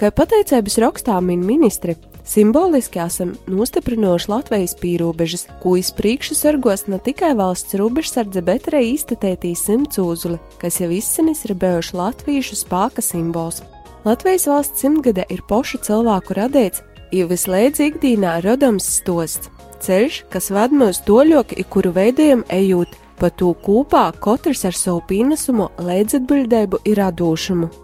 Kā 0.00 0.10
pateicības 0.10 0.80
rakstā 0.82 1.22
min 1.24 1.46
ministri, 1.46 1.94
Simboliski 2.30 3.00
esam 3.02 3.32
nostiprinoši 3.50 4.30
Latvijas 4.30 4.76
pīrobežas, 4.78 5.48
ko 5.62 5.72
izpriekšu 5.80 6.36
sargos 6.38 6.84
ne 6.86 7.00
tikai 7.02 7.32
valsts 7.34 7.74
robežsardze, 7.74 8.44
bet 8.46 8.68
arī 8.70 8.92
iztatētīs 8.92 9.64
simtsūzuli, 9.66 10.38
kas 10.62 10.78
jau 10.78 10.92
izsenis 10.94 11.42
ir 11.48 11.56
bijuši 11.58 11.98
latviešu 11.98 12.60
spēka 12.60 13.02
simbols. 13.02 13.64
Latvijas 14.06 14.46
valsts 14.46 14.86
simtgade 14.86 15.26
ir 15.26 15.42
pošu 15.50 15.82
cilvēku 15.88 16.38
radīts, 16.38 16.84
jo 17.10 17.26
vislēdz 17.34 17.82
ikdīnā 17.88 18.38
rodams 18.46 18.86
stosts, 19.00 19.50
ceļš, 19.82 20.22
kas 20.30 20.52
ved 20.54 20.70
mūs 20.70 21.02
toļoki, 21.10 21.66
kuru 21.66 21.90
veidojam 21.98 22.46
ejot, 22.46 22.94
pa 23.18 23.34
to 23.34 23.56
kopā 23.66 24.06
katrs 24.22 24.68
ar 24.70 24.78
savu 24.78 25.02
pienesumu, 25.10 25.72
līdzatbildību 25.82 26.86
ir 26.86 27.02
radošumu. 27.02 27.74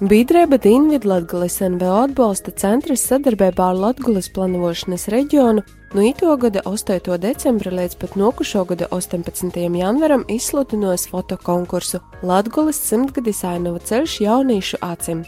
Biedrība 0.00 0.58
Dienvidu 0.60 1.08
Latvijas 1.08 1.54
NVO 1.64 2.02
atbalsta 2.02 2.52
centrs 2.52 3.00
sadarbībā 3.08 3.70
ar 3.70 3.78
Latvijas 3.80 4.26
planošanas 4.28 5.06
reģionu 5.08 5.62
no 5.96 6.02
ito 6.04 6.34
gada 6.36 6.60
8. 6.68 7.14
decembra 7.22 7.72
līdz 7.72 7.96
pat 8.02 8.18
nokušo 8.20 8.66
gada 8.68 8.90
18. 8.92 9.56
janvaram 9.56 10.26
izsludinās 10.28 11.06
fotokonkursu 11.08 12.02
Latvijas 12.20 12.82
simtgadis 12.90 13.40
ainava 13.48 13.80
ceļš 13.80 14.18
jaunīšu 14.26 14.82
acīm. 14.84 15.24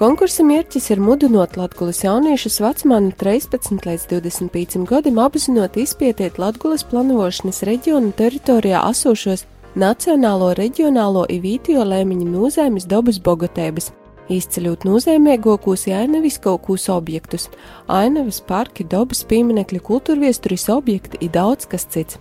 Konkursa 0.00 0.46
mērķis 0.54 0.88
ir 0.94 1.04
mudinot 1.04 1.60
Latvijas 1.60 2.00
jauniešus 2.06 2.62
vecumā 2.64 3.02
no 3.04 3.12
13 3.12 3.84
līdz 3.90 4.08
25 4.14 4.88
gadiem 4.88 5.20
apzinot 5.20 5.76
izpētīt 5.76 6.40
Latvijas 6.40 6.88
planošanas 6.88 7.60
reģionu 7.68 8.16
teritorijā 8.16 8.88
esošos 8.88 9.44
nacionālo, 9.76 10.54
reģionālo 10.56 11.28
un 11.28 11.40
vītio 11.44 11.84
lēmiņu 11.84 12.32
nozīmes 12.32 12.88
dabas 12.88 13.20
bogatības, 13.20 13.92
izceļot 14.28 14.86
nozīmīgākos 14.88 15.86
ainaviskākos 15.92 16.88
objektus- 16.92 17.48
ainavas, 18.00 18.40
parki, 18.40 18.84
dabas 18.84 19.24
pieminekļi, 19.24 19.80
kultūrviesturis 19.80 20.68
objekti 20.74 21.18
un 21.22 21.28
daudz 21.28 21.66
kas 21.66 21.86
cits. 21.86 22.18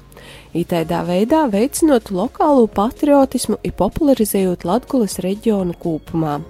Itaidā 0.53 1.03
veidā 1.05 1.49
veicinot 1.49 2.11
lokālo 2.11 2.67
patriotismu 2.67 3.57
un 3.63 3.71
popularizējot 3.71 4.63
Latgulas 4.65 5.19
reģionu 5.19 5.75
kopumā. 5.77 6.41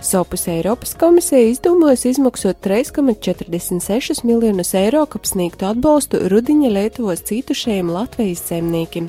Sopus 0.00 0.46
Eiropas 0.48 0.92
komisija 0.94 1.40
izdomājusi 1.48 2.10
izmaksāt 2.12 2.60
3,46 2.60 4.24
miljonus 4.28 4.74
eiro, 4.74 5.06
kā 5.08 5.22
sniegtu 5.24 5.70
atbalstu 5.70 6.20
Rudiņa 6.28 6.72
Lietuvos 6.72 7.24
cietušajiem 7.24 7.90
Latvijas 7.90 8.44
zemniekiem. 8.50 9.08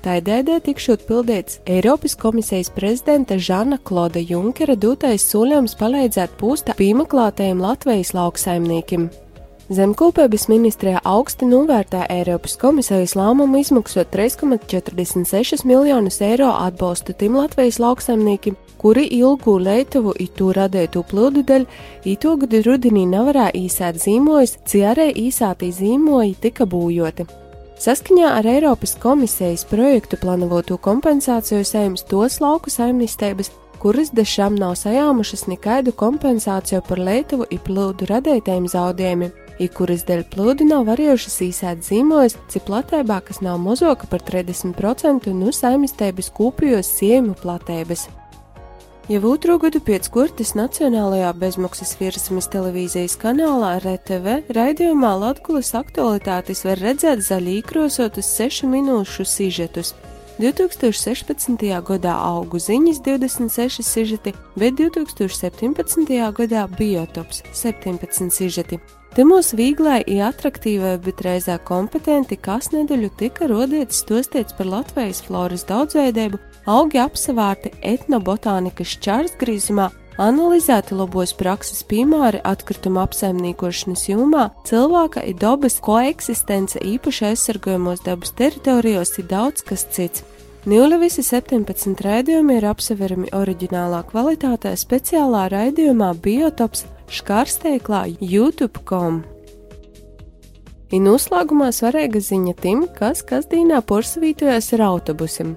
Tā 0.00 0.14
dēdē 0.24 0.62
tikšot 0.64 1.02
pildīts 1.04 1.58
Eiropas 1.68 2.14
komisijas 2.16 2.70
prezidenta 2.72 3.36
Žana 3.36 3.76
Kloda 3.84 4.20
Junkera 4.24 4.72
dotais 4.72 5.26
soļojums 5.28 5.74
palīdzēt 5.76 6.38
pūsta 6.40 6.72
piemeklētajiem 6.78 7.60
Latvijas 7.60 8.14
lauksaimniekiem. 8.16 9.10
Zemkopības 9.70 10.48
ministrijā 10.48 11.02
augsti 11.06 11.46
novērtē 11.46 12.06
Eiropas 12.10 12.56
komisijas 12.58 13.12
lēmumu 13.14 13.60
izmaksot 13.60 14.08
3,46 14.16 15.66
miljonus 15.68 16.18
eiro 16.24 16.48
atbalstu 16.48 17.12
tim 17.12 17.36
Latvijas 17.36 17.76
lauksaimniekiem, 17.84 18.56
kuri 18.80 19.04
ilgu 19.20 19.58
Lietuvu 19.60 20.16
i 20.16 20.30
to 20.32 20.48
radītu 20.56 21.04
plūdu 21.12 21.44
dēļ, 21.52 21.68
īto 22.08 22.34
gadu 22.40 22.64
rudenī 22.66 23.04
nevarēja 23.12 23.52
īsēt 23.60 24.00
zīmojas, 24.00 24.56
ciarē 24.64 25.10
īsātī 25.12 25.70
zīmoji 25.76 26.34
tika 26.40 26.64
būjoti. 26.64 27.28
Saskaņā 27.80 28.34
ar 28.36 28.44
Eiropas 28.44 28.90
komisijas 29.00 29.62
projektu 29.64 30.18
plānoto 30.20 30.76
kompensāciju 30.84 31.64
saimnes 31.64 32.04
tos 32.10 32.36
lauku 32.42 32.68
saimnistības, 32.68 33.48
kuras 33.80 34.10
dešām 34.12 34.58
nav 34.60 34.74
sajāmušas 34.76 35.46
nekādu 35.48 35.94
kompensāciju 35.96 36.82
par 36.84 37.00
Lietuvu 37.00 37.48
i 37.48 37.56
plūdu 37.56 38.10
radītajiem 38.12 38.68
zaudējumiem, 38.68 39.32
i 39.64 39.72
kuras 39.72 40.04
dēļ 40.04 40.26
plūdu 40.28 40.68
nav 40.68 40.84
varējušas 40.92 41.40
īsēt 41.48 41.84
zīmojas, 41.88 42.36
cik 42.52 42.68
platībā, 42.68 43.22
kas 43.24 43.40
nav 43.40 43.56
mozoka 43.64 44.12
par 44.12 44.28
30% 44.28 45.32
no 45.40 45.48
saimnistības 45.48 46.28
kūpjos 46.36 46.96
siemu 47.00 47.32
platības. 47.40 48.10
Jau 49.08 49.22
otro 49.32 49.56
gadu 49.58 49.80
pēc 49.82 50.06
kurtes 50.12 50.52
Nacionālajā 50.54 51.30
bezmaksas 51.40 51.96
virsmas 51.98 52.46
televīzijas 52.52 53.16
kanālā 53.18 53.72
RTV 53.80 54.52
raidījumā 54.54 55.14
Latgulas 55.18 55.72
aktualitātes 55.78 56.62
var 56.66 56.78
redzēt 56.78 57.24
zaļī 57.24 57.56
krosotus 57.66 58.28
6 58.36 58.68
minūšu 58.70 59.26
sižetus. 59.26 59.94
2016. 60.40 61.64
gadā 61.88 62.12
augu 62.16 62.60
ziņas 62.62 63.02
26 63.04 63.84
sižeti, 63.84 64.32
bet 64.56 64.78
2017. 64.78 66.14
gadā 66.36 66.68
biotops 66.78 67.42
17 67.52 68.30
sižeti. 68.32 68.78
Te 69.10 69.26
mūsu 69.26 69.58
vieglai 69.58 70.04
attraktīvai, 70.22 70.94
bet 71.02 71.24
reizē 71.26 71.58
kompetenti 71.66 72.38
kas 72.38 72.70
nedēļu 72.70 73.10
tika 73.18 73.50
rodīts 73.50 74.04
stostēts 74.04 74.54
par 74.54 74.70
Latvijas 74.70 75.24
floras 75.26 75.66
daudzveidību 75.66 76.38
augi 76.68 77.00
apsevērti 77.00 77.72
etnobotānikas 77.82 78.96
čārsgrīzumā, 79.04 79.88
analizēti 80.20 80.96
labos 80.98 81.32
prakses 81.36 81.80
piemēri 81.88 82.42
atkrituma 82.44 83.06
apsaimniekošanas 83.06 84.04
jomā, 84.10 84.50
cilvēka 84.68 85.24
ir 85.30 85.38
dabas 85.40 85.78
koeksistence 85.84 86.82
īpaši 86.84 87.30
aizsargājumos 87.30 88.04
dabas 88.04 88.34
teritorijos 88.36 89.16
ir 89.22 89.30
daudz 89.30 89.64
kas 89.64 89.86
cits. 89.94 90.24
Nīli 90.68 90.98
visi 91.00 91.22
17 91.24 92.02
raidījumi 92.04 92.58
ir 92.58 92.66
apseverami 92.68 93.30
oriģinālā 93.32 94.02
kvalitātē 94.10 94.74
speciālā 94.76 95.46
raidījumā 95.54 96.10
Biotops 96.20 96.84
škārsteiklā 97.08 98.02
YouTube.com. 98.20 99.22
Ir 100.90 101.00
noslēgumā 101.06 101.70
svarīga 101.72 102.20
ziņa 102.20 102.54
tim, 102.60 102.84
kas 102.92 103.24
kasdīnā 103.24 103.80
porsavītojas 103.88 104.72
ar 104.76 104.88
autobusiem. 104.90 105.54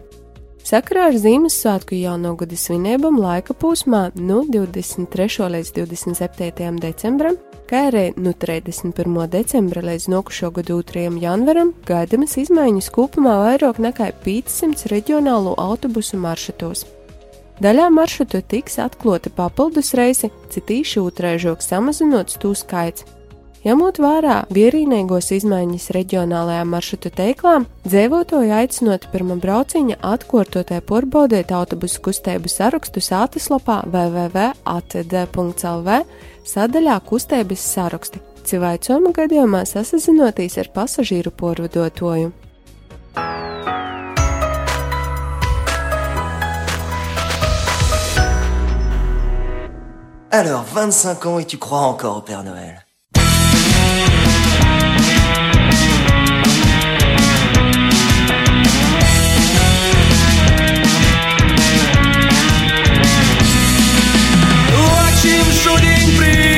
Sakarā 0.63 1.09
ar 1.09 1.17
Ziemassvētku 1.19 1.97
jauno 1.99 2.37
gada 2.39 2.55
svinībām 2.55 3.17
laika 3.19 3.51
posmā 3.51 4.05
no 4.15 4.45
23. 4.47 5.49
līdz 5.51 5.71
27. 5.75 6.77
decembrim, 6.79 7.35
kā 7.67 7.81
arī 7.89 8.05
no 8.15 8.31
31. 8.31 9.17
decembra 9.33 9.83
līdz 9.83 10.07
nokušo 10.13 10.53
gadu 10.55 10.77
2. 10.87 11.19
janvaram, 11.19 11.73
gaidamas 11.83 12.37
izmaiņas 12.45 12.87
kopumā 12.95 13.33
vairāk 13.41 13.81
nekā 13.83 14.07
500 14.23 14.87
reģionālo 14.93 15.57
autobusu 15.59 16.21
maršrutos. 16.23 16.85
Daļā 17.59 17.89
maršrutu 17.91 18.39
tiks 18.47 18.79
atklāti 18.79 19.35
papildus 19.35 19.91
reisi, 19.99 20.31
citīši 20.55 21.03
otraižok 21.03 21.59
samazinot 21.59 22.31
stū 22.31 22.55
skaits. 22.55 23.03
Ņemot 23.63 23.95
vērā 24.03 24.41
vienīgos 24.51 25.29
izmaiņas 25.37 25.85
reģionālajā 25.95 26.65
maršrutu 26.67 27.07
teiklām, 27.15 27.63
dzīvotāji 27.87 28.51
aicinot 28.51 29.07
pirmā 29.13 29.37
brauciņa 29.39 29.95
atkārtotai 30.03 30.81
porbaudīt 30.83 31.53
autobusu 31.55 32.03
kustību 32.03 32.51
sarakstu 32.51 32.99
sātaslapā 32.99 33.87
www.atd.lv 33.87 34.83
sadaļā 36.43 36.99
kustības 37.07 37.63
saraksti, 37.77 38.19
civaicojuma 38.51 39.15
gadījumā 39.15 39.63
sasazinoties 39.71 40.59
ar 40.59 40.67
pasažīru 40.75 41.31
porvadotoju. 41.31 42.35
Alors, 50.33 50.65
25 50.65 51.27
ans 51.27 51.39
et 51.39 51.45
tu 51.45 51.57
crois 51.57 51.87
encore 51.87 52.17
au 52.17 52.21
Père 52.21 52.43
Noël 52.43 52.82
Очень 65.15 65.51
день 65.79 66.17
привет. 66.17 66.52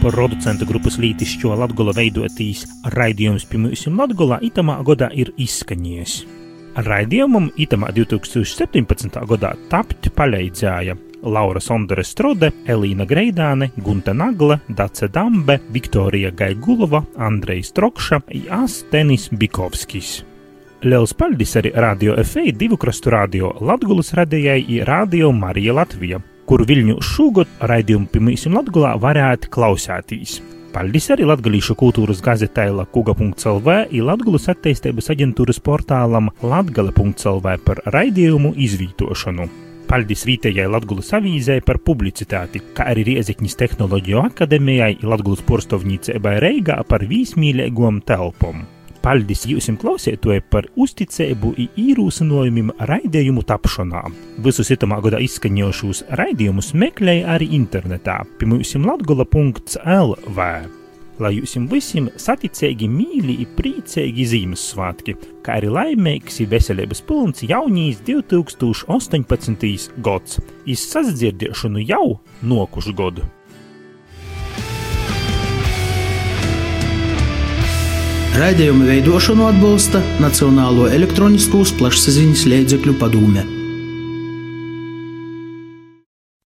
Producentu 0.00 0.64
grupas 0.64 0.94
lītišķo 0.96 1.52
Latgola 1.60 1.92
veidotīs 1.92 2.62
raidījums 2.94 3.44
pirmajam 3.50 3.98
Latgolā 4.00 4.38
itamā 4.48 4.78
godā 4.80 5.10
ir 5.12 5.28
izskaņies. 5.36 6.14
Raidījumam 6.86 7.50
itamā 7.60 7.90
2017. 7.92 9.20
gadā 9.28 9.50
tapt 9.68 10.08
palīdzēja 10.16 10.96
Laura 11.28 11.60
Sondere 11.60 12.06
Strode, 12.08 12.48
Elīna 12.64 13.04
Greidāne, 13.04 13.68
Gunta 13.76 14.14
Nagle, 14.16 14.62
Dace 14.72 15.10
Dambe, 15.12 15.58
Viktorija 15.68 16.32
Gaigulova, 16.32 17.02
Andrejs 17.20 17.74
Trokša 17.76 18.22
un 18.32 18.48
Astenis 18.62 19.28
Bikovskis. 19.28 20.14
Liels 20.88 21.12
paldies 21.12 21.58
arī 21.60 21.74
Radio 21.76 22.16
FA 22.24 22.48
divu 22.56 22.80
krastu 22.80 23.12
radio 23.12 23.52
Latgulas 23.60 24.14
radījai 24.16 24.62
un 24.64 24.84
Radio 24.88 25.28
Marija 25.36 25.76
Latvija, 25.76 26.24
kuru 26.50 26.64
Viļņu 26.66 26.96
šogad 27.06 27.50
raidījumu 27.70 28.08
pirmīsim 28.10 28.56
Latgulā 28.56 28.96
varētu 28.98 29.52
klausētīs. 29.54 30.40
Paldies 30.74 31.06
arī 31.14 31.28
Latvijas 31.30 31.68
kultūras 31.78 32.18
gazetē 32.26 32.64
Lakuga.CLV 32.74 33.76
un 33.94 34.08
Latvijas 34.08 34.48
attīstības 34.50 35.12
aģentūras 35.14 35.62
portālam 35.62 36.32
Latgale.CLV 36.42 37.54
par 37.62 37.82
raidījumu 37.94 38.56
izvītošanu. 38.66 39.46
Paldies 39.86 40.26
vietējai 40.26 40.66
Latvijas 40.74 41.14
avīzē 41.20 41.60
par 41.66 41.78
publicitāti, 41.86 42.64
kā 42.74 42.88
arī 42.96 43.06
Riezikņas 43.12 43.58
tehnoloģiju 43.62 44.26
akadēmijai 44.26 44.92
Latvijas 45.06 45.46
porstovnīcībai 45.46 46.36
Reigā 46.42 46.82
par 46.90 47.06
vīsmīlīgām 47.06 48.02
telpām. 48.10 48.66
Paldies 49.00 49.46
jums, 49.48 49.70
klausētoji, 49.80 50.42
par 50.52 50.66
uzticību 50.76 51.54
un 51.54 51.68
īrūsinājumiem 51.80 52.74
raidījumu 52.90 53.44
tapšanā. 53.48 54.02
Visus 54.44 54.68
itamā 54.74 54.98
gada 55.04 55.22
izskaņojušos 55.24 56.04
raidījumus 56.20 56.74
meklēja 56.76 57.30
arī 57.36 57.48
internetā, 57.56 58.18
piemēram, 58.40 58.84
latgola.lv. 58.90 60.50
Lai 61.20 61.32
jums 61.36 61.56
visiem 61.72 62.06
saticīgi, 62.20 62.88
mīļi 62.92 63.38
un 63.44 63.50
priecīgi 63.56 64.28
Ziemassvētki, 64.34 65.16
kā 65.44 65.58
arī 65.60 65.72
laimīgs 65.72 66.40
un 66.44 66.52
veselības 66.52 67.04
pilns 67.08 67.44
jaunīs 67.48 68.00
2018. 68.04 70.00
gads, 70.04 70.40
izsasdzirdēšanu 70.76 71.84
jau 71.88 72.06
nokušu 72.40 72.96
gadu. 72.96 73.28
Raidījumu 78.40 78.86
veidošanu 78.88 79.50
atbalsta 79.50 80.00
Nacionālo 80.22 80.86
elektroniskos 80.88 81.74
plašsaziņas 81.76 82.48
līdzekļu 82.48 82.94
padome. 83.02 83.59